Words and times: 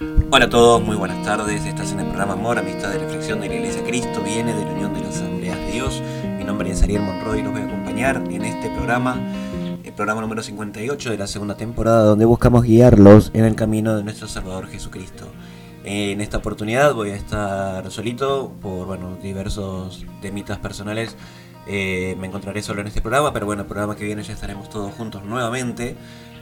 Hola 0.00 0.44
a 0.44 0.48
todos, 0.48 0.80
muy 0.80 0.94
buenas 0.94 1.24
tardes. 1.24 1.64
Estás 1.64 1.90
en 1.90 1.98
el 1.98 2.06
programa 2.06 2.34
Amor, 2.34 2.56
Amistad 2.56 2.94
y 2.94 2.98
Reflexión 2.98 3.40
de 3.40 3.48
la 3.48 3.56
Iglesia 3.56 3.82
Cristo, 3.82 4.22
viene 4.22 4.54
de 4.54 4.64
la 4.64 4.70
Unión 4.70 4.94
de 4.94 5.00
las 5.00 5.16
Asambleas 5.16 5.58
de 5.58 5.72
Dios. 5.72 6.00
Mi 6.38 6.44
nombre 6.44 6.70
es 6.70 6.80
Ariel 6.84 7.02
Monroy 7.02 7.40
y 7.40 7.42
los 7.42 7.50
voy 7.50 7.62
a 7.62 7.64
acompañar 7.64 8.22
en 8.30 8.44
este 8.44 8.70
programa, 8.70 9.20
el 9.82 9.92
programa 9.92 10.20
número 10.20 10.40
58 10.40 11.10
de 11.10 11.18
la 11.18 11.26
segunda 11.26 11.56
temporada, 11.56 12.04
donde 12.04 12.26
buscamos 12.26 12.62
guiarlos 12.62 13.32
en 13.34 13.44
el 13.44 13.56
camino 13.56 13.96
de 13.96 14.04
nuestro 14.04 14.28
Salvador 14.28 14.68
Jesucristo. 14.68 15.26
En 15.82 16.20
esta 16.20 16.36
oportunidad 16.36 16.94
voy 16.94 17.10
a 17.10 17.16
estar 17.16 17.90
solito 17.90 18.52
por 18.62 18.86
bueno, 18.86 19.16
diversos 19.20 20.06
temitas 20.22 20.58
personales. 20.58 21.16
Eh, 21.66 22.16
me 22.20 22.28
encontraré 22.28 22.62
solo 22.62 22.82
en 22.82 22.86
este 22.86 23.02
programa, 23.02 23.32
pero 23.32 23.46
bueno, 23.46 23.62
el 23.62 23.68
programa 23.68 23.96
que 23.96 24.04
viene 24.04 24.22
ya 24.22 24.32
estaremos 24.32 24.70
todos 24.70 24.94
juntos 24.94 25.24
nuevamente. 25.24 25.96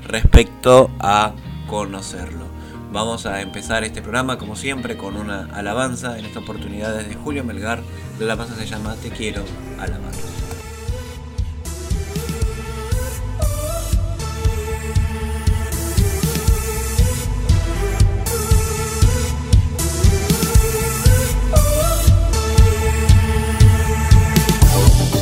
respecto 0.07 0.91
a 1.01 1.33
conocerlo? 1.67 2.51
Vamos 2.93 3.25
a 3.27 3.41
empezar 3.41 3.85
este 3.85 4.03
programa 4.03 4.37
como 4.37 4.57
siempre 4.57 4.97
con 4.97 5.17
una 5.17 5.49
alabanza, 5.55 6.19
en 6.19 6.25
esta 6.25 6.41
oportunidad 6.41 6.97
desde 6.97 7.15
Julio 7.15 7.45
Melgar. 7.45 7.81
La 8.19 8.25
alabanza 8.25 8.57
se 8.57 8.67
llama 8.67 8.97
Te 8.97 9.11
quiero 9.11 9.45
alabar. 9.79 10.13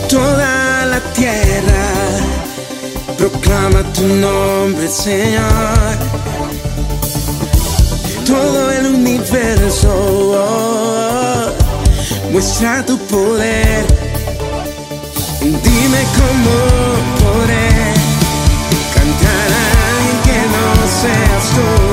Toda 0.09 0.87
la 0.87 1.01
tierra 1.13 1.87
proclama 3.19 3.83
tu 3.93 4.07
nombre, 4.07 4.89
Señor. 4.89 5.99
Todo 8.27 8.71
el 8.71 8.87
universo 8.87 9.91
oh, 9.93 11.53
muestra 12.33 12.87
tu 12.87 12.97
poder. 13.07 13.85
Dime 15.43 16.01
cómo 16.19 16.55
podré 17.21 17.69
cantar 18.95 19.49
a 19.53 19.65
alguien 19.91 20.19
que 20.25 20.39
no 20.55 20.65
seas 21.03 21.45
tú. 21.55 21.88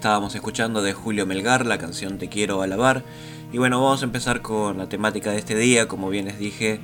Estábamos 0.00 0.34
escuchando 0.34 0.80
de 0.80 0.94
Julio 0.94 1.26
Melgar 1.26 1.66
la 1.66 1.76
canción 1.76 2.16
Te 2.16 2.30
quiero 2.30 2.62
alabar. 2.62 3.04
Y 3.52 3.58
bueno, 3.58 3.82
vamos 3.82 4.00
a 4.00 4.06
empezar 4.06 4.40
con 4.40 4.78
la 4.78 4.88
temática 4.88 5.30
de 5.30 5.36
este 5.36 5.54
día. 5.54 5.88
Como 5.88 6.08
bien 6.08 6.24
les 6.24 6.38
dije, 6.38 6.80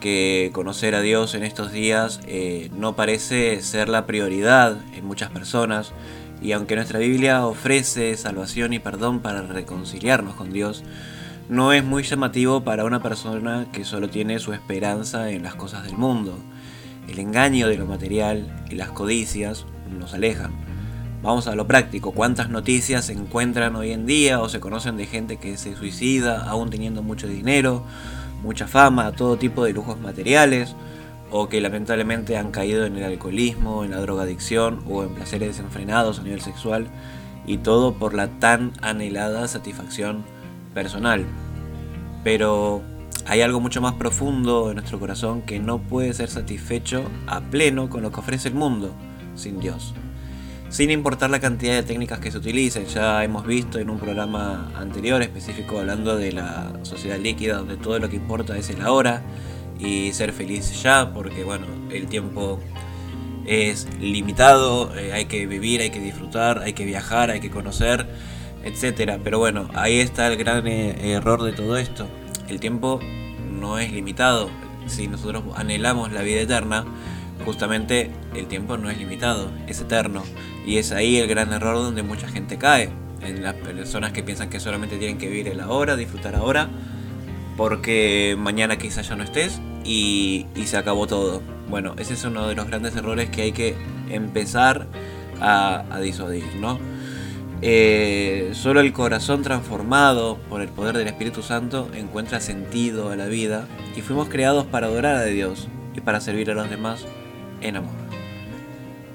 que 0.00 0.48
conocer 0.54 0.94
a 0.94 1.02
Dios 1.02 1.34
en 1.34 1.42
estos 1.42 1.72
días 1.72 2.20
eh, 2.26 2.70
no 2.74 2.96
parece 2.96 3.60
ser 3.60 3.90
la 3.90 4.06
prioridad 4.06 4.78
en 4.94 5.04
muchas 5.04 5.30
personas. 5.30 5.92
Y 6.40 6.52
aunque 6.52 6.74
nuestra 6.74 7.00
Biblia 7.00 7.44
ofrece 7.44 8.16
salvación 8.16 8.72
y 8.72 8.78
perdón 8.78 9.20
para 9.20 9.42
reconciliarnos 9.42 10.34
con 10.34 10.50
Dios, 10.50 10.84
no 11.50 11.74
es 11.74 11.84
muy 11.84 12.02
llamativo 12.02 12.64
para 12.64 12.86
una 12.86 13.02
persona 13.02 13.66
que 13.74 13.84
solo 13.84 14.08
tiene 14.08 14.38
su 14.38 14.54
esperanza 14.54 15.30
en 15.30 15.42
las 15.42 15.54
cosas 15.54 15.84
del 15.84 15.98
mundo. 15.98 16.38
El 17.08 17.18
engaño 17.18 17.68
de 17.68 17.76
lo 17.76 17.84
material 17.84 18.64
y 18.70 18.76
las 18.76 18.88
codicias 18.88 19.66
nos 19.98 20.14
alejan. 20.14 20.73
Vamos 21.24 21.46
a 21.46 21.54
lo 21.54 21.66
práctico, 21.66 22.12
¿cuántas 22.12 22.50
noticias 22.50 23.06
se 23.06 23.14
encuentran 23.14 23.76
hoy 23.76 23.92
en 23.92 24.04
día 24.04 24.42
o 24.42 24.50
se 24.50 24.60
conocen 24.60 24.98
de 24.98 25.06
gente 25.06 25.38
que 25.38 25.56
se 25.56 25.74
suicida 25.74 26.46
aún 26.46 26.68
teniendo 26.68 27.02
mucho 27.02 27.26
dinero, 27.26 27.82
mucha 28.42 28.66
fama, 28.66 29.10
todo 29.12 29.38
tipo 29.38 29.64
de 29.64 29.72
lujos 29.72 29.98
materiales, 29.98 30.76
o 31.30 31.48
que 31.48 31.62
lamentablemente 31.62 32.36
han 32.36 32.50
caído 32.50 32.84
en 32.84 32.96
el 32.96 33.04
alcoholismo, 33.04 33.84
en 33.84 33.92
la 33.92 34.00
drogadicción 34.00 34.84
o 34.86 35.02
en 35.02 35.14
placeres 35.14 35.56
desenfrenados 35.56 36.18
a 36.18 36.24
nivel 36.24 36.42
sexual, 36.42 36.88
y 37.46 37.56
todo 37.56 37.94
por 37.94 38.12
la 38.12 38.28
tan 38.38 38.72
anhelada 38.82 39.48
satisfacción 39.48 40.26
personal. 40.74 41.24
Pero 42.22 42.82
hay 43.24 43.40
algo 43.40 43.60
mucho 43.60 43.80
más 43.80 43.94
profundo 43.94 44.68
en 44.68 44.74
nuestro 44.74 45.00
corazón 45.00 45.40
que 45.40 45.58
no 45.58 45.78
puede 45.78 46.12
ser 46.12 46.28
satisfecho 46.28 47.02
a 47.26 47.40
pleno 47.40 47.88
con 47.88 48.02
lo 48.02 48.12
que 48.12 48.20
ofrece 48.20 48.48
el 48.48 48.56
mundo 48.56 48.92
sin 49.36 49.58
Dios 49.58 49.94
sin 50.68 50.90
importar 50.90 51.30
la 51.30 51.40
cantidad 51.40 51.74
de 51.74 51.82
técnicas 51.82 52.18
que 52.18 52.30
se 52.30 52.38
utilicen. 52.38 52.86
Ya 52.86 53.22
hemos 53.24 53.46
visto 53.46 53.78
en 53.78 53.90
un 53.90 53.98
programa 53.98 54.72
anterior 54.76 55.22
específico 55.22 55.78
hablando 55.78 56.16
de 56.16 56.32
la 56.32 56.72
sociedad 56.82 57.18
líquida, 57.18 57.56
donde 57.56 57.76
todo 57.76 57.98
lo 57.98 58.08
que 58.08 58.16
importa 58.16 58.56
es 58.56 58.70
el 58.70 58.82
ahora 58.82 59.22
y 59.78 60.12
ser 60.12 60.32
feliz 60.32 60.82
ya, 60.82 61.12
porque 61.12 61.44
bueno, 61.44 61.66
el 61.90 62.06
tiempo 62.06 62.60
es 63.46 63.86
limitado, 64.00 64.94
eh, 64.96 65.12
hay 65.12 65.26
que 65.26 65.46
vivir, 65.46 65.80
hay 65.80 65.90
que 65.90 66.00
disfrutar, 66.00 66.60
hay 66.60 66.72
que 66.72 66.84
viajar, 66.84 67.30
hay 67.30 67.40
que 67.40 67.50
conocer, 67.50 68.06
etcétera. 68.64 69.18
Pero 69.22 69.38
bueno, 69.38 69.68
ahí 69.74 69.98
está 69.98 70.26
el 70.28 70.36
gran 70.36 70.66
eh, 70.66 71.12
error 71.12 71.42
de 71.42 71.52
todo 71.52 71.76
esto. 71.76 72.06
El 72.48 72.60
tiempo 72.60 73.00
no 73.50 73.78
es 73.78 73.92
limitado. 73.92 74.50
Si 74.86 75.08
nosotros 75.08 75.44
anhelamos 75.56 76.12
la 76.12 76.22
vida 76.22 76.40
eterna, 76.40 76.84
justamente 77.44 78.10
el 78.34 78.46
tiempo 78.46 78.76
no 78.76 78.90
es 78.90 78.98
limitado, 78.98 79.50
es 79.66 79.80
eterno. 79.80 80.22
Y 80.66 80.78
es 80.78 80.92
ahí 80.92 81.18
el 81.18 81.28
gran 81.28 81.52
error 81.52 81.76
donde 81.76 82.02
mucha 82.02 82.28
gente 82.28 82.58
cae. 82.58 82.90
En 83.22 83.42
las 83.42 83.54
personas 83.54 84.12
que 84.12 84.22
piensan 84.22 84.50
que 84.50 84.60
solamente 84.60 84.98
tienen 84.98 85.18
que 85.18 85.28
vivir 85.28 85.48
el 85.48 85.60
ahora, 85.60 85.96
disfrutar 85.96 86.34
ahora, 86.34 86.68
porque 87.56 88.36
mañana 88.38 88.76
quizás 88.76 89.08
ya 89.08 89.16
no 89.16 89.24
estés 89.24 89.60
y, 89.84 90.46
y 90.54 90.66
se 90.66 90.76
acabó 90.76 91.06
todo. 91.06 91.40
Bueno, 91.68 91.94
ese 91.98 92.14
es 92.14 92.24
uno 92.24 92.46
de 92.48 92.54
los 92.54 92.66
grandes 92.66 92.94
errores 92.96 93.30
que 93.30 93.42
hay 93.42 93.52
que 93.52 93.76
empezar 94.10 94.86
a, 95.40 95.84
a 95.90 96.00
disuadir, 96.00 96.44
¿no? 96.56 96.78
Eh, 97.62 98.50
solo 98.52 98.80
el 98.80 98.92
corazón 98.92 99.42
transformado 99.42 100.36
por 100.50 100.60
el 100.60 100.68
poder 100.68 100.98
del 100.98 101.06
Espíritu 101.06 101.42
Santo 101.42 101.88
encuentra 101.94 102.40
sentido 102.40 103.10
a 103.10 103.16
la 103.16 103.24
vida 103.24 103.66
y 103.96 104.02
fuimos 104.02 104.28
creados 104.28 104.66
para 104.66 104.88
adorar 104.88 105.16
a 105.16 105.24
Dios 105.24 105.68
y 105.94 106.02
para 106.02 106.20
servir 106.20 106.50
a 106.50 106.54
los 106.54 106.68
demás 106.68 107.06
en 107.64 107.76
amor. 107.76 107.92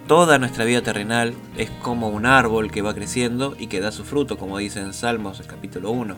Toda 0.08 0.40
nuestra 0.40 0.66
vida 0.66 0.82
terrenal 0.82 1.36
es 1.56 1.70
como 1.70 2.10
un 2.10 2.26
árbol 2.26 2.72
que 2.72 2.82
va 2.82 2.96
creciendo 2.96 3.56
y 3.58 3.68
que 3.68 3.80
da 3.80 3.92
su 3.92 4.04
fruto, 4.04 4.38
como 4.38 4.58
dice 4.58 4.82
en 4.82 4.94
Salmos 4.94 5.40
el 5.40 5.46
capítulo 5.46 5.92
1. 5.92 6.18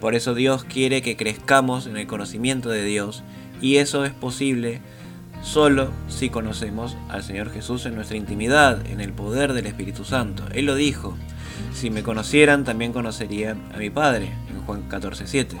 Por 0.00 0.14
eso 0.14 0.34
Dios 0.34 0.64
quiere 0.64 1.02
que 1.02 1.16
crezcamos 1.16 1.86
en 1.86 1.96
el 1.96 2.06
conocimiento 2.06 2.68
de 2.68 2.84
Dios 2.84 3.24
y 3.60 3.76
eso 3.76 4.04
es 4.04 4.12
posible 4.12 4.80
solo 5.42 5.90
si 6.08 6.30
conocemos 6.30 6.96
al 7.08 7.24
Señor 7.24 7.50
Jesús 7.50 7.86
en 7.86 7.96
nuestra 7.96 8.16
intimidad, 8.16 8.86
en 8.86 9.00
el 9.00 9.12
poder 9.12 9.52
del 9.52 9.66
Espíritu 9.66 10.04
Santo. 10.04 10.44
Él 10.52 10.66
lo 10.66 10.76
dijo, 10.76 11.16
si 11.72 11.90
me 11.90 12.04
conocieran 12.04 12.64
también 12.64 12.92
conocerían 12.92 13.60
a 13.74 13.78
mi 13.78 13.90
Padre, 13.90 14.30
en 14.48 14.60
Juan 14.64 14.88
14:7. 14.88 15.58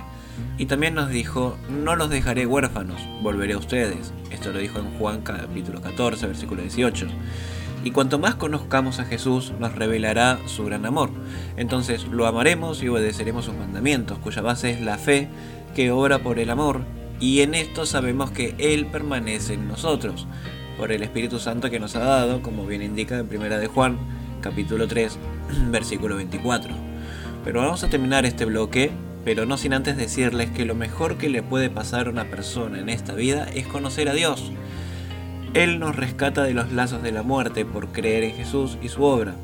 Y 0.58 0.66
también 0.66 0.94
nos 0.94 1.10
dijo, 1.10 1.56
no 1.68 1.96
los 1.96 2.10
dejaré 2.10 2.46
huérfanos, 2.46 3.00
volveré 3.22 3.54
a 3.54 3.58
ustedes. 3.58 4.12
Esto 4.30 4.52
lo 4.52 4.58
dijo 4.58 4.78
en 4.78 4.98
Juan 4.98 5.22
capítulo 5.22 5.80
14, 5.80 6.26
versículo 6.26 6.62
18. 6.62 7.06
Y 7.84 7.90
cuanto 7.90 8.18
más 8.18 8.34
conozcamos 8.34 8.98
a 8.98 9.04
Jesús, 9.04 9.52
nos 9.58 9.74
revelará 9.74 10.38
su 10.46 10.64
gran 10.64 10.86
amor. 10.86 11.10
Entonces 11.56 12.04
lo 12.06 12.26
amaremos 12.26 12.82
y 12.82 12.88
obedeceremos 12.88 13.44
sus 13.44 13.54
mandamientos, 13.54 14.18
cuya 14.18 14.40
base 14.40 14.70
es 14.70 14.80
la 14.80 14.96
fe 14.96 15.28
que 15.74 15.90
obra 15.90 16.20
por 16.20 16.38
el 16.38 16.48
amor. 16.48 16.80
Y 17.20 17.42
en 17.42 17.54
esto 17.54 17.84
sabemos 17.84 18.30
que 18.30 18.54
Él 18.58 18.86
permanece 18.86 19.54
en 19.54 19.68
nosotros, 19.68 20.26
por 20.78 20.92
el 20.92 21.02
Espíritu 21.02 21.38
Santo 21.38 21.70
que 21.70 21.78
nos 21.78 21.94
ha 21.94 22.00
dado, 22.00 22.42
como 22.42 22.66
bien 22.66 22.82
indica 22.82 23.18
en 23.18 23.28
1 23.28 23.58
de 23.58 23.66
Juan, 23.66 23.98
capítulo 24.40 24.88
3, 24.88 25.18
versículo 25.70 26.16
24. 26.16 26.74
Pero 27.44 27.60
vamos 27.60 27.84
a 27.84 27.90
terminar 27.90 28.24
este 28.24 28.46
bloque, 28.46 28.92
pero 29.24 29.46
no 29.46 29.56
sin 29.56 29.72
antes 29.72 29.96
decirles 29.96 30.50
que 30.50 30.64
lo 30.64 30.74
mejor 30.74 31.16
que 31.16 31.28
le 31.28 31.42
puede 31.42 31.70
pasar 31.70 32.06
a 32.06 32.10
una 32.10 32.24
persona 32.24 32.78
en 32.78 32.88
esta 32.88 33.14
vida 33.14 33.46
es 33.54 33.66
conocer 33.66 34.08
a 34.08 34.14
Dios. 34.14 34.52
Él 35.54 35.78
nos 35.78 35.96
rescata 35.96 36.42
de 36.42 36.52
los 36.52 36.72
lazos 36.72 37.02
de 37.02 37.12
la 37.12 37.22
muerte 37.22 37.64
por 37.64 37.92
creer 37.92 38.24
en 38.24 38.34
Jesús 38.34 38.76
y 38.82 38.88
su 38.88 39.04
obra. 39.04 39.34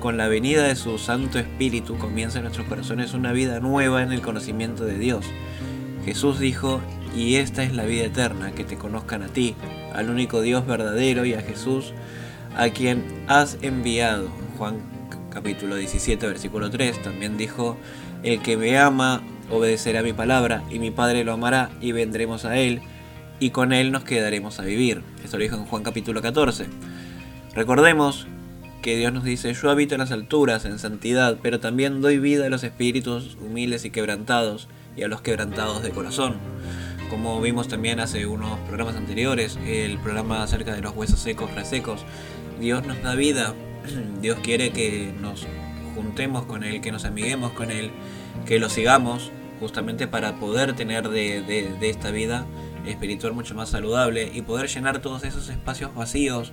Con 0.00 0.16
la 0.16 0.28
venida 0.28 0.64
de 0.64 0.76
su 0.76 0.98
Santo 0.98 1.38
Espíritu 1.38 1.96
comienza 1.98 2.38
en 2.38 2.44
nuestros 2.44 2.66
corazones 2.66 3.14
una 3.14 3.32
vida 3.32 3.60
nueva 3.60 4.02
en 4.02 4.12
el 4.12 4.20
conocimiento 4.20 4.84
de 4.84 4.98
Dios. 4.98 5.26
Jesús 6.04 6.40
dijo, 6.40 6.80
y 7.14 7.36
esta 7.36 7.62
es 7.62 7.74
la 7.74 7.84
vida 7.84 8.04
eterna, 8.04 8.52
que 8.52 8.64
te 8.64 8.76
conozcan 8.76 9.22
a 9.22 9.28
ti, 9.28 9.54
al 9.94 10.10
único 10.10 10.40
Dios 10.40 10.66
verdadero 10.66 11.24
y 11.24 11.34
a 11.34 11.42
Jesús, 11.42 11.92
a 12.56 12.70
quien 12.70 13.04
has 13.28 13.58
enviado. 13.62 14.28
Juan 14.58 14.80
capítulo 15.30 15.76
17, 15.76 16.26
versículo 16.26 16.70
3 16.70 17.02
también 17.02 17.36
dijo, 17.36 17.76
el 18.22 18.40
que 18.40 18.56
me 18.56 18.78
ama 18.78 19.22
obedecerá 19.50 20.02
mi 20.02 20.12
palabra, 20.12 20.62
y 20.70 20.78
mi 20.78 20.90
Padre 20.90 21.24
lo 21.24 21.32
amará, 21.32 21.70
y 21.80 21.92
vendremos 21.92 22.44
a 22.44 22.58
él, 22.58 22.80
y 23.38 23.50
con 23.50 23.72
él 23.72 23.92
nos 23.92 24.04
quedaremos 24.04 24.58
a 24.60 24.62
vivir. 24.62 25.02
Esto 25.24 25.36
lo 25.36 25.42
dijo 25.42 25.56
en 25.56 25.66
Juan 25.66 25.82
capítulo 25.82 26.22
14. 26.22 26.66
Recordemos 27.54 28.26
que 28.82 28.96
Dios 28.96 29.12
nos 29.12 29.24
dice, 29.24 29.52
yo 29.52 29.70
habito 29.70 29.94
en 29.94 30.00
las 30.00 30.10
alturas, 30.10 30.64
en 30.64 30.78
santidad, 30.78 31.38
pero 31.42 31.60
también 31.60 32.00
doy 32.00 32.18
vida 32.18 32.46
a 32.46 32.50
los 32.50 32.64
espíritus 32.64 33.36
humildes 33.40 33.84
y 33.84 33.90
quebrantados, 33.90 34.68
y 34.96 35.02
a 35.02 35.08
los 35.08 35.20
quebrantados 35.20 35.82
de 35.82 35.90
corazón. 35.90 36.36
Como 37.10 37.40
vimos 37.40 37.68
también 37.68 38.00
hace 38.00 38.26
unos 38.26 38.58
programas 38.60 38.96
anteriores, 38.96 39.58
el 39.66 39.98
programa 39.98 40.42
acerca 40.42 40.74
de 40.74 40.80
los 40.80 40.94
huesos 40.96 41.20
secos, 41.20 41.54
resecos, 41.54 42.04
Dios 42.58 42.86
nos 42.86 43.02
da 43.02 43.14
vida, 43.14 43.54
Dios 44.22 44.38
quiere 44.42 44.70
que 44.70 45.12
nos 45.20 45.46
juntemos 45.94 46.44
con 46.44 46.64
Él, 46.64 46.80
que 46.80 46.92
nos 46.92 47.04
amiguemos 47.04 47.52
con 47.52 47.70
Él, 47.70 47.90
que 48.46 48.58
lo 48.58 48.68
sigamos 48.68 49.30
justamente 49.60 50.08
para 50.08 50.34
poder 50.34 50.74
tener 50.74 51.08
de, 51.08 51.42
de 51.42 51.90
esta 51.90 52.10
vida 52.10 52.46
espiritual 52.86 53.32
mucho 53.32 53.54
más 53.54 53.70
saludable 53.70 54.30
y 54.34 54.42
poder 54.42 54.68
llenar 54.68 55.00
todos 55.00 55.24
esos 55.24 55.48
espacios 55.48 55.94
vacíos 55.94 56.52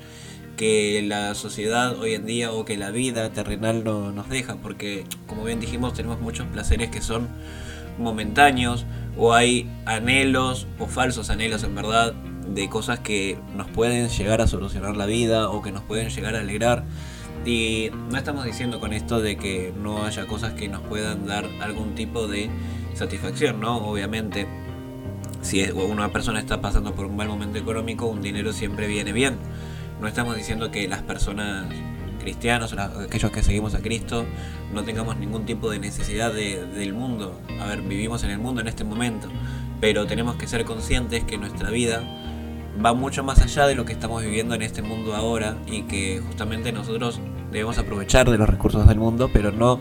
que 0.60 1.01
la 1.01 1.36
sociedad 1.36 1.98
hoy 1.98 2.15
en 2.15 2.25
día 2.25 2.51
o 2.51 2.65
que 2.65 2.77
la 2.77 2.91
vida 2.91 3.31
terrenal 3.31 3.86
no, 3.86 4.12
nos 4.12 4.27
deja, 4.27 4.58
porque 4.58 5.05
como 5.25 5.46
bien 5.46 5.62
dijimos 5.62 5.93
tenemos 5.93 6.19
muchos 6.19 6.48
placeres 6.48 6.89
que 6.89 7.01
son 7.01 7.29
momentáneos 7.98 8.86
o 9.17 9.34
hay 9.34 9.69
anhelos 9.86 10.67
o 10.77 10.86
falsos 10.86 11.29
anhelos 11.29 11.63
en 11.63 11.75
verdad 11.75 12.13
de 12.13 12.67
cosas 12.67 13.00
que 13.00 13.38
nos 13.55 13.67
pueden 13.69 14.10
llegar 14.10 14.41
a 14.41 14.48
solucionar 14.48 14.98
la 14.98 15.05
vida 15.05 15.50
o 15.50 15.62
que 15.62 15.72
nos 15.72 15.84
pueden 15.84 16.10
llegar 16.10 16.36
a 16.36 16.41
alegrar. 16.41 16.84
Y 17.46 17.89
no 18.10 18.17
estamos 18.17 18.46
diciendo 18.46 18.79
con 18.79 18.93
esto 18.93 19.22
de 19.22 19.38
que 19.38 19.74
no 19.81 20.05
haya 20.05 20.27
cosas 20.27 20.53
que 20.53 20.67
nos 20.67 20.81
puedan 20.81 21.25
dar 21.25 21.46
algún 21.62 21.96
tipo 21.96 22.27
de 22.27 22.50
satisfacción, 22.93 23.60
¿no? 23.60 23.77
Obviamente, 23.77 24.48
si 25.41 25.63
una 25.72 26.12
persona 26.12 26.39
está 26.39 26.62
pasando 26.62 26.93
por 26.93 27.05
un 27.05 27.15
mal 27.15 27.27
momento 27.27 27.58
económico, 27.58 28.08
un 28.08 28.22
dinero 28.22 28.51
siempre 28.51 28.88
viene 28.88 29.13
bien. 29.13 29.38
No 30.01 30.08
estamos 30.08 30.36
diciendo 30.36 30.69
que 30.69 30.88
las 30.88 31.01
personas 31.01 31.67
cristianos, 32.19 32.74
aquellos 32.74 33.31
que 33.31 33.41
seguimos 33.41 33.74
a 33.74 33.79
Cristo, 33.79 34.25
no 34.74 34.84
tengamos 34.84 35.17
ningún 35.17 35.46
tipo 35.46 35.72
de 35.72 35.79
necesidad 35.79 36.34
del 36.34 36.93
mundo. 36.93 37.39
A 37.60 37.65
ver, 37.65 37.81
vivimos 37.81 38.24
en 38.24 38.31
el 38.31 38.39
mundo 38.39 38.62
en 38.62 38.67
este 38.67 38.84
momento, 38.84 39.29
pero 39.79 40.05
tenemos 40.05 40.36
que 40.36 40.48
ser 40.48 40.65
conscientes 40.65 41.24
que 41.24 41.38
nuestra 41.38 41.69
vida 41.69 42.03
va 42.84 42.93
mucho 42.93 43.24
más 43.24 43.41
allá 43.41 43.65
de 43.67 43.75
lo 43.75 43.86
que 43.86 43.93
estamos 43.93 44.24
viviendo 44.24 44.55
en 44.55 44.62
este 44.62 44.81
mundo 44.81 45.15
ahora 45.15 45.58
y 45.67 45.84
que 45.84 46.22
justamente 46.25 46.72
nosotros 46.72 47.19
debemos 47.51 47.77
aprovechar 47.77 48.29
de 48.29 48.38
los 48.38 48.50
recursos 48.50 48.88
del 48.88 49.00
mundo, 49.00 49.29
pero 49.32 49.51
no 49.51 49.79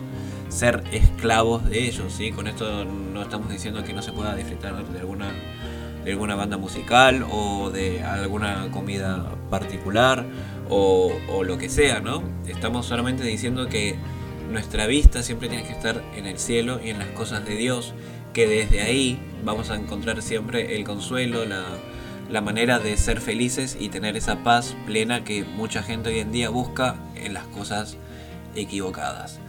ser 0.49 0.83
esclavos 0.91 1.69
de 1.69 1.85
ellos, 1.85 2.11
¿sí? 2.11 2.31
Con 2.31 2.47
esto 2.47 2.85
no 2.85 3.21
estamos 3.21 3.49
diciendo 3.49 3.83
que 3.83 3.93
no 3.93 4.01
se 4.01 4.11
pueda 4.11 4.35
disfrutar 4.35 4.83
de 4.87 4.99
alguna 4.99 5.31
de 6.03 6.11
alguna 6.11 6.35
banda 6.35 6.57
musical 6.57 7.25
o 7.29 7.71
de 7.71 8.03
alguna 8.03 8.69
comida 8.71 9.35
particular 9.49 10.25
o, 10.69 11.11
lo 11.43 11.57
que 11.57 11.69
sea, 11.69 11.99
¿no? 11.99 12.23
Estamos 12.47 12.85
solamente 12.85 13.23
diciendo 13.23 13.67
que 13.67 13.95
nuestra 14.51 14.87
vista 14.87 15.23
siempre 15.23 15.49
tiene 15.49 15.63
que 15.63 15.71
estar 15.71 16.03
en 16.15 16.25
el 16.25 16.37
cielo 16.37 16.79
y 16.83 16.89
en 16.89 16.99
las 16.99 17.09
cosas 17.09 17.45
de 17.45 17.55
Dios, 17.55 17.93
que 18.33 18.47
desde 18.47 18.81
ahí 18.81 19.19
vamos 19.43 19.71
a 19.71 19.75
encontrar 19.75 20.21
siempre 20.21 20.75
el 20.75 20.83
consuelo, 20.83 21.45
la, 21.45 21.65
la 22.29 22.41
manera 22.41 22.79
de 22.79 22.95
ser 22.97 23.21
felices 23.21 23.75
y 23.79 23.89
tener 23.89 24.15
esa 24.15 24.43
paz 24.43 24.75
plena 24.85 25.23
que 25.23 25.43
mucha 25.43 25.81
gente 25.81 26.09
hoy 26.09 26.19
en 26.19 26.31
día 26.31 26.49
busca 26.49 26.95
en 27.15 27.33
las 27.33 27.45
cosas 27.47 27.97
equivocadas. 28.55 29.39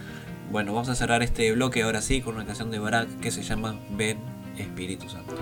Bueno, 0.51 0.73
vamos 0.73 0.89
a 0.89 0.95
cerrar 0.95 1.23
este 1.23 1.53
bloque 1.53 1.83
ahora 1.83 2.03
sí 2.03 2.23
con 2.23 2.35
una 2.35 2.47
canción 2.47 2.71
de 2.71 2.79
Barak 2.79 3.21
que 3.21 3.31
se 3.31 3.43
llama 3.43 3.79
Ven 3.91 4.19
Espíritu 4.57 5.09
Santo. 5.09 5.37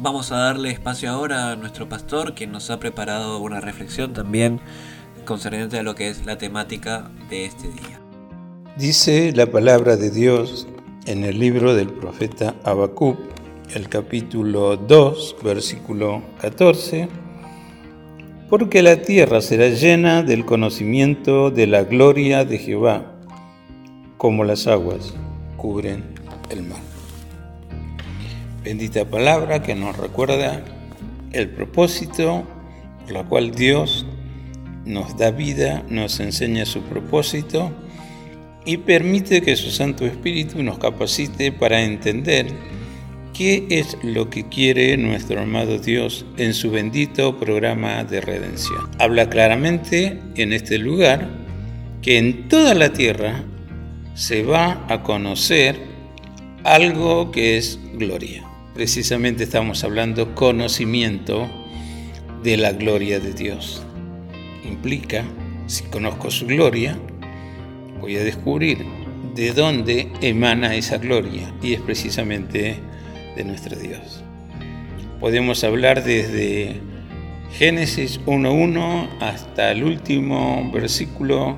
Vamos 0.00 0.30
a 0.30 0.36
darle 0.36 0.70
espacio 0.70 1.10
ahora 1.10 1.50
a 1.50 1.56
nuestro 1.56 1.88
pastor, 1.88 2.34
quien 2.34 2.52
nos 2.52 2.70
ha 2.70 2.78
preparado 2.78 3.40
una 3.40 3.60
reflexión 3.60 4.12
también 4.12 4.60
concerniente 5.24 5.76
a 5.76 5.82
lo 5.82 5.96
que 5.96 6.08
es 6.08 6.24
la 6.24 6.38
temática 6.38 7.10
de 7.28 7.46
este 7.46 7.66
día. 7.66 8.00
Dice 8.76 9.32
la 9.34 9.46
palabra 9.46 9.96
de 9.96 10.12
Dios 10.12 10.68
en 11.06 11.24
el 11.24 11.40
libro 11.40 11.74
del 11.74 11.88
profeta 11.88 12.54
Habacuc, 12.62 13.18
el 13.74 13.88
capítulo 13.88 14.76
2, 14.76 15.36
versículo 15.42 16.22
14, 16.42 17.08
porque 18.48 18.82
la 18.82 19.02
tierra 19.02 19.40
será 19.40 19.68
llena 19.68 20.22
del 20.22 20.44
conocimiento 20.44 21.50
de 21.50 21.66
la 21.66 21.82
gloria 21.82 22.44
de 22.44 22.58
Jehová, 22.58 23.16
como 24.16 24.44
las 24.44 24.68
aguas 24.68 25.12
cubren 25.56 26.04
el 26.50 26.62
mar. 26.62 26.87
Bendita 28.64 29.04
palabra 29.04 29.62
que 29.62 29.76
nos 29.76 29.96
recuerda 29.96 30.60
el 31.32 31.48
propósito 31.48 32.44
por 33.04 33.12
la 33.12 33.22
cual 33.22 33.52
Dios 33.52 34.04
nos 34.84 35.16
da 35.16 35.30
vida, 35.30 35.84
nos 35.88 36.18
enseña 36.18 36.66
su 36.66 36.82
propósito 36.82 37.70
y 38.66 38.78
permite 38.78 39.42
que 39.42 39.54
su 39.54 39.70
Santo 39.70 40.06
Espíritu 40.06 40.62
nos 40.64 40.78
capacite 40.78 41.52
para 41.52 41.84
entender 41.84 42.46
qué 43.32 43.64
es 43.70 43.96
lo 44.02 44.28
que 44.28 44.48
quiere 44.48 44.96
nuestro 44.96 45.40
amado 45.40 45.78
Dios 45.78 46.26
en 46.36 46.52
su 46.52 46.72
bendito 46.72 47.38
programa 47.38 48.02
de 48.02 48.20
redención. 48.20 48.90
Habla 48.98 49.30
claramente 49.30 50.18
en 50.34 50.52
este 50.52 50.78
lugar 50.78 51.28
que 52.02 52.18
en 52.18 52.48
toda 52.48 52.74
la 52.74 52.92
tierra 52.92 53.44
se 54.14 54.42
va 54.42 54.84
a 54.88 55.04
conocer 55.04 55.76
algo 56.64 57.30
que 57.30 57.56
es 57.56 57.78
gloria 57.94 58.47
precisamente 58.78 59.42
estamos 59.42 59.82
hablando 59.82 60.36
conocimiento 60.36 61.50
de 62.44 62.56
la 62.56 62.70
gloria 62.70 63.18
de 63.18 63.32
Dios. 63.32 63.82
Implica, 64.62 65.24
si 65.66 65.82
conozco 65.86 66.30
su 66.30 66.46
gloria, 66.46 66.96
voy 68.00 68.16
a 68.16 68.22
descubrir 68.22 68.86
de 69.34 69.52
dónde 69.52 70.12
emana 70.20 70.76
esa 70.76 70.98
gloria 70.98 71.52
y 71.60 71.72
es 71.72 71.80
precisamente 71.80 72.76
de 73.34 73.44
nuestro 73.44 73.74
Dios. 73.74 74.22
Podemos 75.18 75.64
hablar 75.64 76.04
desde 76.04 76.76
Génesis 77.54 78.20
1.1 78.26 79.08
hasta 79.18 79.72
el 79.72 79.82
último 79.82 80.70
versículo 80.72 81.56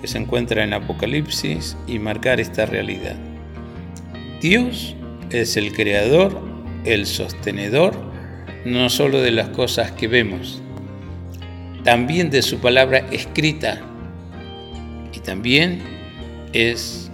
que 0.00 0.08
se 0.08 0.16
encuentra 0.16 0.64
en 0.64 0.72
Apocalipsis 0.72 1.76
y 1.86 1.98
marcar 1.98 2.40
esta 2.40 2.64
realidad. 2.64 3.16
Dios 4.40 4.96
es 5.28 5.58
el 5.58 5.74
creador 5.74 6.53
el 6.84 7.06
sostenedor 7.06 7.94
no 8.64 8.88
solo 8.88 9.20
de 9.20 9.30
las 9.30 9.50
cosas 9.50 9.92
que 9.92 10.08
vemos, 10.08 10.62
también 11.82 12.30
de 12.30 12.42
su 12.42 12.58
palabra 12.58 12.98
escrita 13.10 13.80
y 15.12 15.20
también 15.20 15.82
es 16.52 17.10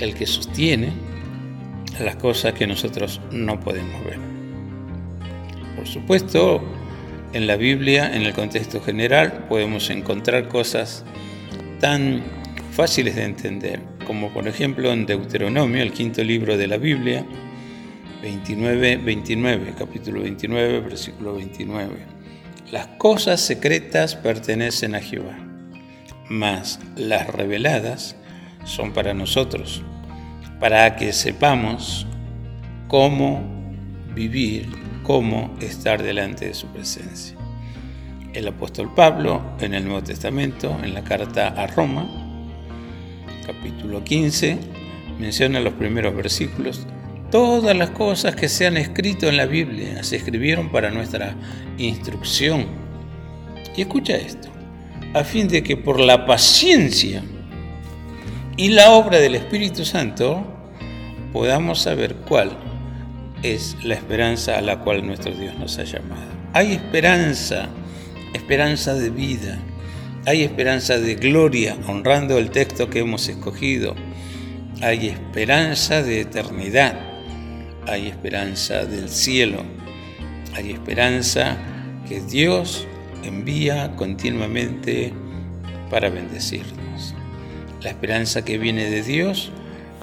el 0.00 0.14
que 0.14 0.26
sostiene 0.26 0.92
las 2.00 2.16
cosas 2.16 2.52
que 2.52 2.66
nosotros 2.66 3.20
no 3.30 3.58
podemos 3.60 4.04
ver. 4.04 4.18
Por 5.76 5.86
supuesto, 5.86 6.62
en 7.32 7.46
la 7.46 7.56
Biblia, 7.56 8.14
en 8.14 8.22
el 8.22 8.34
contexto 8.34 8.80
general, 8.80 9.46
podemos 9.48 9.88
encontrar 9.90 10.48
cosas 10.48 11.04
tan 11.80 12.22
fáciles 12.72 13.16
de 13.16 13.24
entender, 13.24 13.80
como 14.06 14.30
por 14.32 14.46
ejemplo 14.46 14.92
en 14.92 15.06
Deuteronomio, 15.06 15.82
el 15.82 15.92
quinto 15.92 16.22
libro 16.22 16.58
de 16.58 16.66
la 16.66 16.76
Biblia, 16.76 17.24
29, 18.26 18.96
29, 18.96 19.74
capítulo 19.78 20.22
29, 20.22 20.80
versículo 20.80 21.36
29. 21.36 21.94
Las 22.72 22.88
cosas 22.98 23.40
secretas 23.40 24.16
pertenecen 24.16 24.96
a 24.96 25.00
Jehová, 25.00 25.38
mas 26.28 26.80
las 26.96 27.28
reveladas 27.28 28.16
son 28.64 28.92
para 28.92 29.14
nosotros, 29.14 29.80
para 30.58 30.96
que 30.96 31.12
sepamos 31.12 32.04
cómo 32.88 33.44
vivir, 34.12 34.72
cómo 35.04 35.54
estar 35.60 36.02
delante 36.02 36.48
de 36.48 36.54
su 36.54 36.66
presencia. 36.66 37.36
El 38.32 38.48
apóstol 38.48 38.92
Pablo 38.92 39.40
en 39.60 39.72
el 39.72 39.84
Nuevo 39.84 40.02
Testamento, 40.02 40.76
en 40.82 40.94
la 40.94 41.04
carta 41.04 41.46
a 41.46 41.68
Roma, 41.68 42.08
capítulo 43.46 44.02
15, 44.02 44.58
menciona 45.20 45.60
los 45.60 45.74
primeros 45.74 46.12
versículos, 46.16 46.88
Todas 47.30 47.76
las 47.76 47.90
cosas 47.90 48.36
que 48.36 48.48
se 48.48 48.66
han 48.66 48.76
escrito 48.76 49.26
en 49.26 49.36
la 49.36 49.46
Biblia 49.46 50.02
se 50.04 50.16
escribieron 50.16 50.70
para 50.70 50.90
nuestra 50.90 51.34
instrucción. 51.76 52.66
Y 53.76 53.82
escucha 53.82 54.14
esto, 54.14 54.48
a 55.12 55.24
fin 55.24 55.48
de 55.48 55.62
que 55.62 55.76
por 55.76 55.98
la 55.98 56.24
paciencia 56.24 57.22
y 58.56 58.68
la 58.68 58.92
obra 58.92 59.18
del 59.18 59.34
Espíritu 59.34 59.84
Santo 59.84 60.46
podamos 61.32 61.80
saber 61.80 62.14
cuál 62.28 62.56
es 63.42 63.76
la 63.82 63.94
esperanza 63.94 64.56
a 64.56 64.60
la 64.60 64.78
cual 64.78 65.04
nuestro 65.04 65.34
Dios 65.34 65.58
nos 65.58 65.78
ha 65.78 65.84
llamado. 65.84 66.30
Hay 66.52 66.72
esperanza, 66.72 67.68
esperanza 68.34 68.94
de 68.94 69.10
vida, 69.10 69.58
hay 70.26 70.44
esperanza 70.44 70.96
de 70.98 71.16
gloria, 71.16 71.76
honrando 71.88 72.38
el 72.38 72.50
texto 72.50 72.88
que 72.88 73.00
hemos 73.00 73.28
escogido, 73.28 73.96
hay 74.80 75.08
esperanza 75.08 76.02
de 76.02 76.20
eternidad 76.20 77.15
hay 77.86 78.08
esperanza 78.08 78.84
del 78.84 79.08
cielo, 79.08 79.62
hay 80.54 80.72
esperanza 80.72 81.56
que 82.08 82.20
Dios 82.20 82.86
envía 83.22 83.94
continuamente 83.96 85.12
para 85.90 86.08
bendecirnos. 86.10 87.14
La 87.82 87.90
esperanza 87.90 88.44
que 88.44 88.58
viene 88.58 88.90
de 88.90 89.02
Dios 89.02 89.50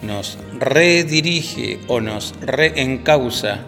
nos 0.01 0.37
redirige 0.59 1.79
o 1.87 2.01
nos 2.01 2.33
reencausa 2.41 3.61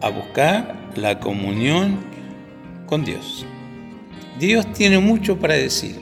a 0.00 0.08
buscar 0.08 0.90
la 0.96 1.20
comunión 1.20 1.98
con 2.86 3.04
Dios. 3.04 3.46
Dios 4.38 4.72
tiene 4.72 4.98
mucho 4.98 5.38
para 5.38 5.54
decir. 5.54 5.96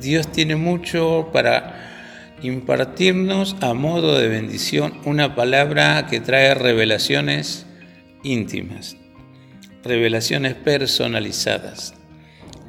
Dios 0.00 0.26
tiene 0.32 0.56
mucho 0.56 1.30
para 1.32 1.71
impartirnos 2.42 3.56
a 3.60 3.72
modo 3.72 4.18
de 4.18 4.28
bendición 4.28 4.94
una 5.04 5.34
palabra 5.34 6.06
que 6.08 6.20
trae 6.20 6.54
revelaciones 6.54 7.66
íntimas, 8.24 8.96
revelaciones 9.84 10.54
personalizadas. 10.54 11.94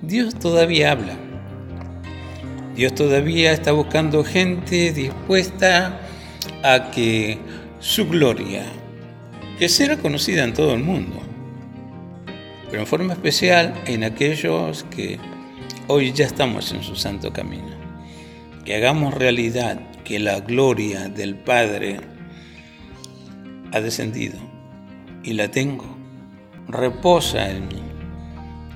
Dios 0.01 0.35
todavía 0.35 0.91
habla. 0.91 1.17
Dios 2.75 2.93
todavía 2.93 3.51
está 3.51 3.71
buscando 3.71 4.23
gente 4.23 4.93
dispuesta 4.93 5.99
a 6.63 6.91
que 6.91 7.37
su 7.79 8.07
gloria, 8.07 8.65
que 9.59 9.69
será 9.69 9.97
conocida 9.97 10.43
en 10.43 10.53
todo 10.53 10.73
el 10.73 10.83
mundo, 10.83 11.19
pero 12.69 12.81
en 12.81 12.87
forma 12.87 13.13
especial 13.13 13.73
en 13.85 14.03
aquellos 14.03 14.83
que 14.85 15.19
hoy 15.87 16.11
ya 16.11 16.25
estamos 16.25 16.71
en 16.71 16.83
su 16.83 16.95
santo 16.95 17.31
camino 17.31 17.72
que 18.65 18.75
hagamos 18.75 19.13
realidad 19.13 19.79
que 20.03 20.19
la 20.19 20.39
gloria 20.39 21.09
del 21.09 21.35
Padre 21.35 21.99
ha 23.71 23.81
descendido 23.81 24.37
y 25.23 25.33
la 25.33 25.49
tengo, 25.49 25.97
reposa 26.67 27.49
en 27.49 27.67
mí. 27.67 27.81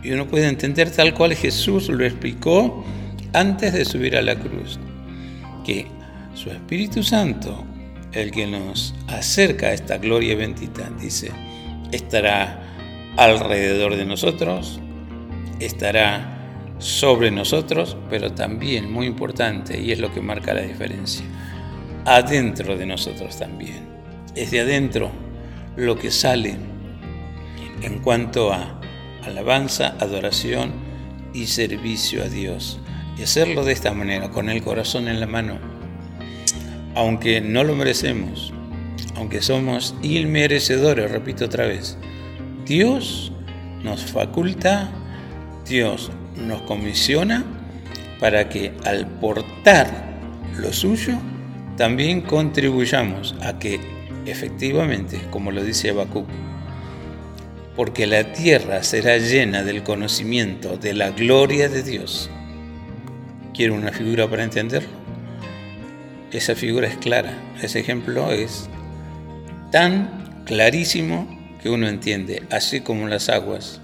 Y 0.04 0.12
uno 0.12 0.28
puede 0.28 0.48
entender 0.48 0.92
tal 0.92 1.14
cual 1.14 1.36
Jesús 1.36 1.90
lo 1.90 2.06
explicó 2.06 2.84
antes 3.34 3.74
de 3.74 3.86
subir 3.86 4.16
a 4.16 4.22
la 4.22 4.36
cruz, 4.36 4.80
que 5.66 5.88
su 6.34 6.50
Espíritu 6.50 7.04
Santo, 7.04 7.66
el 8.14 8.32
que 8.32 8.48
nos 8.48 8.96
acerca 9.08 9.68
a 9.68 9.74
esta 9.74 9.98
gloria 9.98 10.36
bendita, 10.36 10.90
dice, 11.00 11.32
estará 11.92 12.64
alrededor 13.18 13.96
de 13.96 14.06
nosotros, 14.06 14.80
estará 15.60 16.37
sobre 16.80 17.32
nosotros, 17.32 17.98
pero 18.10 18.34
también, 18.34 18.92
muy 18.92 19.08
importante, 19.08 19.80
y 19.80 19.92
es 19.92 20.00
lo 20.00 20.14
que 20.14 20.22
marca 20.22 20.54
la 20.54 20.62
diferencia, 20.62 21.26
adentro 22.06 22.78
de 22.78 22.86
nosotros 22.86 23.38
también. 23.38 23.88
Es 24.36 24.52
de 24.52 24.62
adentro 24.62 25.12
lo 25.76 25.98
que 25.98 26.12
sale 26.12 26.56
en 27.82 28.00
cuanto 28.00 28.54
a 28.54 28.80
alabanza, 29.24 29.96
adoración 30.00 30.72
y 31.34 31.48
servicio 31.48 32.24
a 32.24 32.30
Dios. 32.30 32.80
Y 33.18 33.24
hacerlo 33.24 33.66
de 33.66 33.74
esta 33.74 33.94
manera, 33.94 34.30
con 34.30 34.50
el 34.50 34.62
corazón 34.62 35.08
en 35.08 35.20
la 35.20 35.26
mano, 35.26 35.58
aunque 36.96 37.42
no 37.42 37.64
lo 37.64 37.76
merecemos, 37.76 38.54
aunque 39.16 39.42
somos 39.42 39.96
inmerecedores, 40.04 41.12
repito 41.12 41.46
otra 41.46 41.66
vez, 41.66 41.98
Dios 42.66 43.32
nos 43.84 44.04
faculta, 44.12 44.92
Dios 45.68 46.12
nos 46.38 46.62
comisiona 46.64 47.44
para 48.20 48.50
que 48.50 48.74
al 48.86 49.08
portar 49.08 50.08
lo 50.58 50.74
suyo, 50.74 51.18
también 51.78 52.22
contribuyamos 52.22 53.36
a 53.42 53.60
que 53.60 53.80
efectivamente, 54.26 55.22
como 55.30 55.52
lo 55.52 55.64
dice 55.64 55.92
Habacuc, 55.92 56.28
porque 57.76 58.08
la 58.08 58.34
tierra 58.34 58.82
será 58.82 59.18
llena 59.20 59.64
del 59.64 59.84
conocimiento 59.84 60.78
de 60.78 60.94
la 60.94 61.12
gloria 61.12 61.70
de 61.70 61.84
Dios. 61.84 62.30
¿Quiero 63.54 63.76
una 63.76 63.92
figura 63.92 64.28
para 64.28 64.44
entenderlo? 64.44 64.90
Esa 66.32 66.56
figura 66.56 66.88
es 66.88 66.98
clara, 66.98 67.38
ese 67.62 67.80
ejemplo 67.80 68.32
es 68.32 68.68
tan 69.72 70.44
clarísimo 70.46 71.28
que 71.62 71.70
uno 71.70 71.88
entiende, 71.88 72.44
así 72.50 72.82
como 72.82 73.08
las 73.08 73.30
aguas 73.30 73.80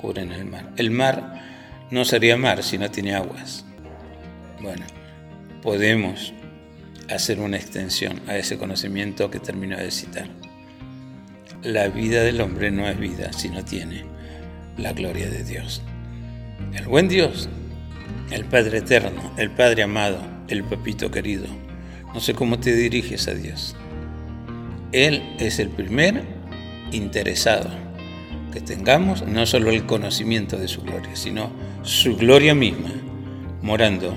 cubren 0.00 0.32
el 0.32 0.46
mar. 0.46 0.70
El 0.76 0.90
mar 0.90 1.43
no 1.90 2.04
sería 2.04 2.36
mar 2.36 2.62
si 2.62 2.78
no 2.78 2.90
tiene 2.90 3.14
aguas. 3.14 3.64
Bueno, 4.60 4.84
podemos 5.62 6.32
hacer 7.10 7.40
una 7.40 7.56
extensión 7.56 8.20
a 8.26 8.36
ese 8.36 8.58
conocimiento 8.58 9.30
que 9.30 9.40
termino 9.40 9.76
de 9.76 9.90
citar. 9.90 10.28
La 11.62 11.88
vida 11.88 12.22
del 12.22 12.40
hombre 12.40 12.70
no 12.70 12.88
es 12.88 12.98
vida 12.98 13.32
si 13.32 13.48
no 13.48 13.64
tiene 13.64 14.04
la 14.76 14.92
gloria 14.92 15.28
de 15.28 15.44
Dios. 15.44 15.82
El 16.74 16.86
buen 16.86 17.08
Dios, 17.08 17.48
el 18.30 18.44
Padre 18.44 18.78
eterno, 18.78 19.32
el 19.36 19.50
Padre 19.50 19.82
amado, 19.82 20.20
el 20.48 20.64
papito 20.64 21.10
querido. 21.10 21.46
No 22.12 22.20
sé 22.20 22.34
cómo 22.34 22.58
te 22.58 22.74
diriges 22.74 23.28
a 23.28 23.34
Dios. 23.34 23.76
Él 24.92 25.22
es 25.38 25.58
el 25.58 25.68
primer 25.68 26.22
interesado 26.92 27.70
que 28.54 28.60
tengamos 28.60 29.26
no 29.26 29.44
solo 29.46 29.70
el 29.70 29.84
conocimiento 29.84 30.56
de 30.56 30.68
su 30.68 30.82
gloria, 30.82 31.16
sino 31.16 31.50
su 31.82 32.16
gloria 32.16 32.54
misma 32.54 32.92
morando 33.62 34.14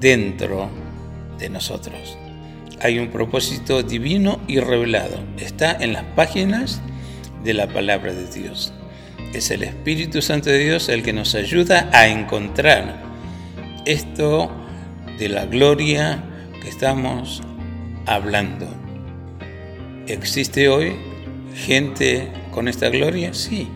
dentro 0.00 0.70
de 1.38 1.50
nosotros. 1.50 2.16
Hay 2.80 2.98
un 2.98 3.08
propósito 3.08 3.82
divino 3.82 4.40
y 4.48 4.58
revelado. 4.58 5.18
Está 5.36 5.76
en 5.78 5.92
las 5.92 6.04
páginas 6.16 6.80
de 7.44 7.52
la 7.52 7.68
palabra 7.68 8.14
de 8.14 8.26
Dios. 8.26 8.72
Es 9.34 9.50
el 9.50 9.62
Espíritu 9.64 10.22
Santo 10.22 10.48
de 10.48 10.60
Dios 10.60 10.88
el 10.88 11.02
que 11.02 11.12
nos 11.12 11.34
ayuda 11.34 11.90
a 11.92 12.08
encontrar 12.08 13.02
esto 13.84 14.50
de 15.18 15.28
la 15.28 15.44
gloria 15.44 16.24
que 16.62 16.70
estamos 16.70 17.42
hablando. 18.06 18.66
¿Existe 20.06 20.70
hoy 20.70 20.96
gente 21.54 22.32
con 22.58 22.66
esta 22.66 22.88
gloria? 22.88 23.34
Sí. 23.34 23.68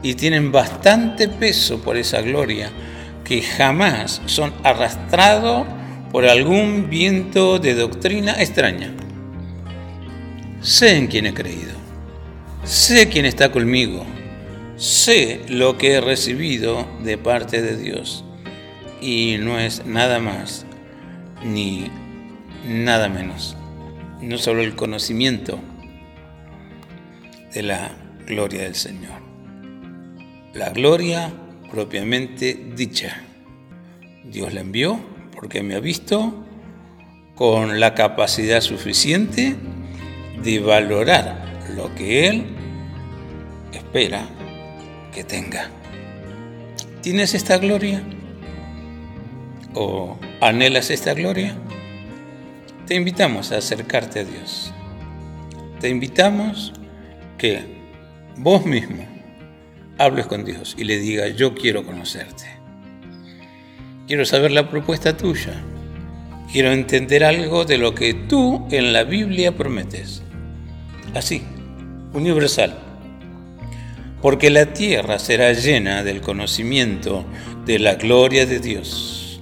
Y 0.00 0.14
tienen 0.14 0.52
bastante 0.52 1.26
peso 1.26 1.82
por 1.82 1.96
esa 1.96 2.22
gloria 2.22 2.70
que 3.24 3.42
jamás 3.42 4.22
son 4.26 4.52
arrastrados 4.62 5.66
por 6.12 6.26
algún 6.26 6.88
viento 6.88 7.58
de 7.58 7.74
doctrina 7.74 8.40
extraña. 8.40 8.92
Sé 10.60 10.98
en 10.98 11.08
quién 11.08 11.26
he 11.26 11.34
creído, 11.34 11.72
sé 12.62 13.08
quién 13.08 13.24
está 13.24 13.50
conmigo, 13.50 14.06
sé 14.76 15.40
lo 15.48 15.76
que 15.76 15.94
he 15.94 16.00
recibido 16.00 16.86
de 17.02 17.18
parte 17.18 17.60
de 17.60 17.76
Dios 17.76 18.24
y 19.00 19.38
no 19.40 19.58
es 19.58 19.84
nada 19.84 20.20
más 20.20 20.64
ni 21.44 21.90
nada 22.64 23.08
menos, 23.08 23.56
no 24.20 24.38
solo 24.38 24.62
el 24.62 24.76
conocimiento 24.76 25.58
de 27.52 27.62
la 27.64 28.01
gloria 28.26 28.62
del 28.62 28.74
Señor, 28.74 29.20
la 30.54 30.70
gloria 30.70 31.32
propiamente 31.70 32.54
dicha. 32.76 33.22
Dios 34.24 34.52
la 34.52 34.60
envió 34.60 35.00
porque 35.34 35.62
me 35.62 35.74
ha 35.74 35.80
visto 35.80 36.44
con 37.34 37.80
la 37.80 37.94
capacidad 37.94 38.60
suficiente 38.60 39.56
de 40.42 40.58
valorar 40.60 41.62
lo 41.74 41.94
que 41.94 42.28
Él 42.28 42.44
espera 43.72 44.26
que 45.12 45.24
tenga. 45.24 45.70
¿Tienes 47.00 47.34
esta 47.34 47.58
gloria? 47.58 48.02
¿O 49.74 50.18
anhelas 50.40 50.90
esta 50.90 51.14
gloria? 51.14 51.56
Te 52.86 52.94
invitamos 52.94 53.52
a 53.52 53.56
acercarte 53.56 54.20
a 54.20 54.24
Dios. 54.24 54.72
Te 55.80 55.88
invitamos 55.88 56.74
que 57.38 57.71
vos 58.36 58.64
mismo 58.64 59.06
hables 59.98 60.26
con 60.26 60.44
Dios 60.44 60.74
y 60.78 60.84
le 60.84 60.98
digas, 60.98 61.36
yo 61.36 61.54
quiero 61.54 61.84
conocerte. 61.84 62.44
Quiero 64.06 64.24
saber 64.24 64.50
la 64.50 64.68
propuesta 64.68 65.16
tuya. 65.16 65.54
Quiero 66.50 66.72
entender 66.72 67.24
algo 67.24 67.64
de 67.64 67.78
lo 67.78 67.94
que 67.94 68.14
tú 68.14 68.66
en 68.70 68.92
la 68.92 69.04
Biblia 69.04 69.56
prometes. 69.56 70.22
Así, 71.14 71.42
universal. 72.12 72.78
Porque 74.20 74.50
la 74.50 74.72
tierra 74.72 75.18
será 75.18 75.52
llena 75.52 76.04
del 76.04 76.20
conocimiento 76.20 77.24
de 77.64 77.78
la 77.78 77.94
gloria 77.94 78.46
de 78.46 78.60
Dios, 78.60 79.40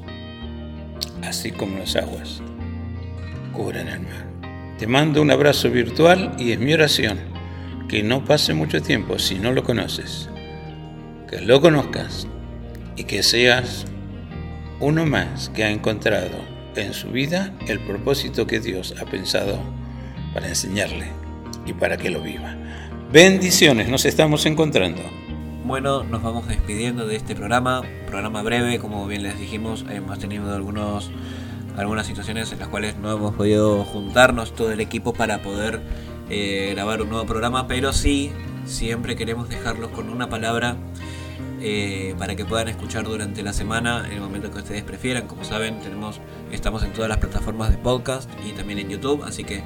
así 1.23 1.51
como 1.51 1.79
las 1.79 1.97
aguas 1.97 2.43
cubren 3.53 3.89
el 3.89 4.01
mar. 4.01 4.27
Te 4.79 4.87
mando 4.87 5.21
un 5.21 5.31
abrazo 5.31 5.71
virtual 5.71 6.35
y 6.39 6.53
es 6.53 6.59
mi 6.59 6.73
oración 6.73 7.30
que 7.91 8.05
no 8.05 8.25
pase 8.25 8.55
mucho 8.55 8.81
tiempo 8.81 9.19
si 9.19 9.41
no 9.41 9.51
lo 9.51 9.65
conoces, 9.65 10.29
que 11.29 11.41
lo 11.41 11.61
conozcas 11.61 12.29
y 12.95 13.03
que 13.03 13.25
seas 13.25 13.85
uno 14.79 15.07
más 15.07 15.49
que 15.49 15.65
ha 15.65 15.71
encontrado 15.71 16.39
en 16.77 16.95
su 16.95 17.11
vida 17.11 17.53
el 17.67 17.81
propósito 17.81 18.47
que 18.47 18.61
Dios 18.61 18.95
ha 19.01 19.07
pensado 19.07 19.59
para 20.33 20.47
enseñarle 20.47 21.07
y 21.67 21.73
para 21.73 21.97
que 21.97 22.11
lo 22.11 22.23
viva. 22.23 22.55
Bendiciones, 23.13 23.89
nos 23.89 24.05
estamos 24.05 24.47
encontrando. 24.47 25.03
Bueno, 25.65 26.05
nos 26.05 26.23
vamos 26.23 26.47
despidiendo 26.47 27.09
de 27.09 27.17
este 27.17 27.35
programa, 27.35 27.83
programa 28.07 28.45
breve, 28.45 28.79
como 28.79 29.05
bien 29.09 29.25
les 29.25 29.37
dijimos, 29.37 29.85
hemos 29.91 30.21
tenido 30.21 30.55
algunos, 30.55 31.11
algunas 31.77 32.07
situaciones 32.07 32.53
en 32.53 32.61
las 32.61 32.69
cuales 32.69 32.97
no 32.99 33.11
hemos 33.11 33.35
podido 33.35 33.83
juntarnos 33.83 34.55
todo 34.55 34.71
el 34.71 34.79
equipo 34.79 35.13
para 35.13 35.43
poder 35.43 35.81
eh, 36.31 36.71
grabar 36.75 37.03
un 37.03 37.09
nuevo 37.09 37.27
programa, 37.27 37.67
pero 37.67 37.93
sí, 37.93 38.31
siempre 38.65 39.17
queremos 39.17 39.49
dejarlos 39.49 39.91
con 39.91 40.09
una 40.09 40.29
palabra 40.29 40.77
eh, 41.61 42.15
para 42.19 42.37
que 42.37 42.45
puedan 42.45 42.69
escuchar 42.69 43.05
durante 43.05 43.43
la 43.43 43.53
semana 43.53 44.07
en 44.07 44.13
el 44.13 44.21
momento 44.21 44.51
que 44.51 44.59
ustedes 44.59 44.83
prefieran. 44.83 45.27
Como 45.27 45.45
saben, 45.45 45.81
tenemos, 45.81 46.21
estamos 46.53 46.85
en 46.85 46.93
todas 46.93 47.09
las 47.09 47.19
plataformas 47.19 47.71
de 47.71 47.79
podcast 47.79 48.31
y 48.47 48.53
también 48.53 48.79
en 48.79 48.89
YouTube, 48.89 49.25
así 49.25 49.45
que 49.45 49.63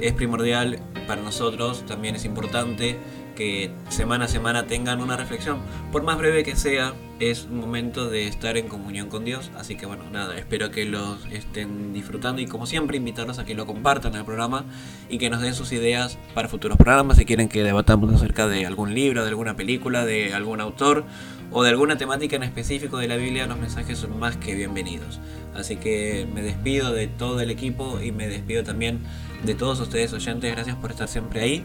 es 0.00 0.12
primordial 0.12 0.80
para 1.06 1.22
nosotros, 1.22 1.86
también 1.86 2.16
es 2.16 2.24
importante 2.24 2.98
que 3.34 3.70
semana 3.88 4.26
a 4.26 4.28
semana 4.28 4.66
tengan 4.66 5.00
una 5.00 5.16
reflexión. 5.16 5.58
Por 5.90 6.02
más 6.02 6.18
breve 6.18 6.44
que 6.44 6.56
sea, 6.56 6.94
es 7.20 7.44
un 7.44 7.60
momento 7.60 8.10
de 8.10 8.26
estar 8.26 8.56
en 8.56 8.68
comunión 8.68 9.08
con 9.08 9.24
Dios. 9.24 9.50
Así 9.56 9.76
que 9.76 9.86
bueno, 9.86 10.04
nada, 10.10 10.36
espero 10.36 10.70
que 10.70 10.84
los 10.84 11.24
estén 11.30 11.92
disfrutando 11.92 12.42
y 12.42 12.46
como 12.46 12.66
siempre 12.66 12.96
invitarlos 12.96 13.38
a 13.38 13.44
que 13.44 13.54
lo 13.54 13.66
compartan 13.66 14.14
el 14.14 14.24
programa 14.24 14.64
y 15.08 15.18
que 15.18 15.30
nos 15.30 15.40
den 15.40 15.54
sus 15.54 15.72
ideas 15.72 16.18
para 16.34 16.48
futuros 16.48 16.76
programas. 16.76 17.18
Si 17.18 17.24
quieren 17.24 17.48
que 17.48 17.62
debatamos 17.62 18.12
acerca 18.12 18.48
de 18.48 18.66
algún 18.66 18.94
libro, 18.94 19.22
de 19.22 19.28
alguna 19.28 19.56
película, 19.56 20.04
de 20.04 20.34
algún 20.34 20.60
autor 20.60 21.04
o 21.52 21.62
de 21.62 21.70
alguna 21.70 21.96
temática 21.96 22.36
en 22.36 22.42
específico 22.42 22.98
de 22.98 23.08
la 23.08 23.16
Biblia, 23.16 23.46
los 23.46 23.58
mensajes 23.58 23.98
son 23.98 24.18
más 24.18 24.36
que 24.36 24.54
bienvenidos. 24.54 25.20
Así 25.54 25.76
que 25.76 26.26
me 26.32 26.42
despido 26.42 26.92
de 26.92 27.06
todo 27.06 27.40
el 27.40 27.50
equipo 27.50 28.00
y 28.02 28.10
me 28.10 28.26
despido 28.26 28.64
también 28.64 29.00
de 29.44 29.54
todos 29.54 29.78
ustedes 29.80 30.12
oyentes. 30.12 30.50
Gracias 30.50 30.76
por 30.76 30.90
estar 30.90 31.08
siempre 31.08 31.40
ahí. 31.40 31.64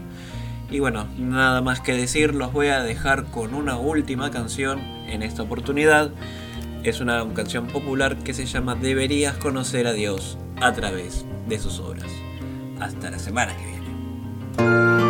Y 0.70 0.80
bueno, 0.80 1.06
nada 1.18 1.62
más 1.62 1.80
que 1.80 1.92
decir, 1.92 2.34
los 2.34 2.52
voy 2.52 2.68
a 2.68 2.82
dejar 2.82 3.24
con 3.26 3.54
una 3.54 3.76
última 3.76 4.30
canción 4.30 4.80
en 5.06 5.22
esta 5.22 5.42
oportunidad. 5.42 6.10
Es 6.84 7.00
una 7.00 7.26
canción 7.34 7.66
popular 7.66 8.18
que 8.18 8.34
se 8.34 8.46
llama 8.46 8.74
Deberías 8.74 9.36
conocer 9.36 9.86
a 9.86 9.92
Dios 9.92 10.38
a 10.60 10.72
través 10.72 11.24
de 11.48 11.58
sus 11.58 11.80
obras. 11.80 12.06
Hasta 12.80 13.10
la 13.10 13.18
semana 13.18 13.56
que 13.56 13.64
viene. 13.64 15.07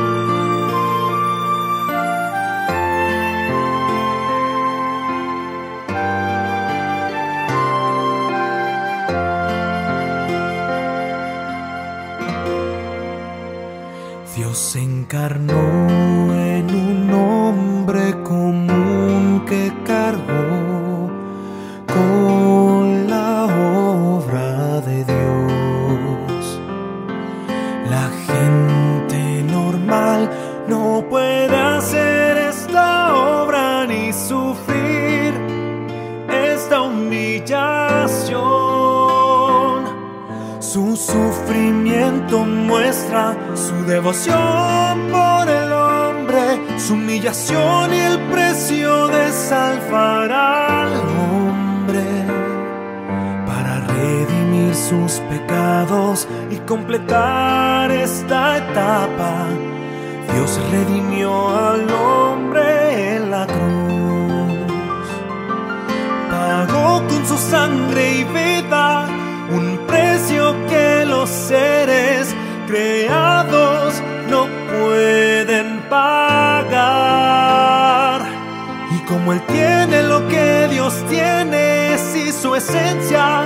Como 79.09 79.33
Él 79.33 79.40
tiene 79.47 80.03
lo 80.03 80.29
que 80.29 80.68
Dios 80.71 81.03
tiene, 81.09 81.97
si 81.97 82.31
su 82.31 82.55
esencia 82.55 83.42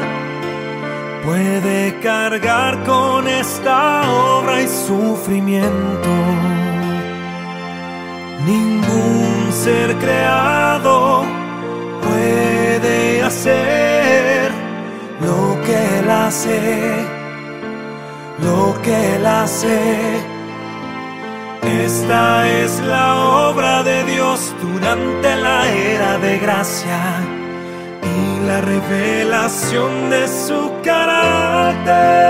puede 1.25 2.01
cargar 2.01 2.83
con 2.83 3.29
esta 3.29 4.03
obra 4.11 4.61
y 4.61 4.67
sufrimiento. 4.67 6.09
Ningún 8.45 9.53
ser 9.53 9.95
creado 9.99 11.23
puede 12.03 13.23
hacer 13.23 14.51
lo 15.21 15.63
que 15.65 15.99
Él 16.01 16.11
hace, 16.11 17.07
lo 18.41 18.83
que 18.83 19.15
Él 19.15 19.27
hace 19.27 20.32
esta 21.63 22.49
es 22.49 22.81
la 22.81 23.49
obra 23.49 23.83
de 23.85 24.05
Dios 24.05 24.55
durante 24.61 25.37
la 25.37 25.71
era 25.73 26.19
de 26.19 26.39
gracia 26.39 27.01
y 28.03 28.41
la 28.47 28.61
revelación 28.61 30.11
de 30.11 30.27
su 30.27 30.73
carácter. 30.83 32.23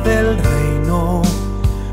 del 0.00 0.36
reino, 0.36 1.22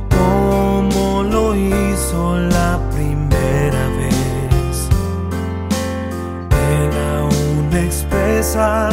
como 0.10 1.24
lo 1.24 1.56
hizo 1.56 2.38
la 2.38 2.80
primera 2.92 3.88
vez. 4.00 4.90
Él 6.72 6.92
aún 7.20 7.70
expresa 7.78 8.90